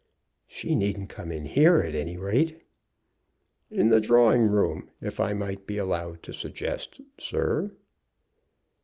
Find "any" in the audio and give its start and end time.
1.93-2.17